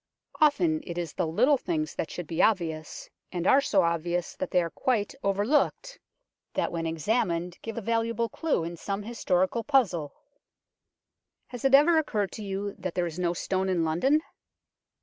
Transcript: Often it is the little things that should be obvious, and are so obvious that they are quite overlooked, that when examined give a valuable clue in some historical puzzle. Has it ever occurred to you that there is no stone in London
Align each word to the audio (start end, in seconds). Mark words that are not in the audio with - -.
Often 0.39 0.81
it 0.87 0.97
is 0.97 1.13
the 1.13 1.27
little 1.27 1.57
things 1.57 1.93
that 1.93 2.09
should 2.09 2.25
be 2.25 2.41
obvious, 2.41 3.07
and 3.31 3.45
are 3.45 3.61
so 3.61 3.83
obvious 3.83 4.35
that 4.37 4.49
they 4.49 4.63
are 4.63 4.71
quite 4.71 5.13
overlooked, 5.21 5.99
that 6.55 6.71
when 6.71 6.87
examined 6.87 7.59
give 7.61 7.77
a 7.77 7.81
valuable 7.81 8.27
clue 8.27 8.63
in 8.63 8.77
some 8.77 9.03
historical 9.03 9.63
puzzle. 9.63 10.15
Has 11.49 11.63
it 11.65 11.75
ever 11.75 11.99
occurred 11.99 12.31
to 12.31 12.43
you 12.43 12.73
that 12.79 12.95
there 12.95 13.05
is 13.05 13.19
no 13.19 13.33
stone 13.33 13.69
in 13.69 13.83
London 13.85 14.23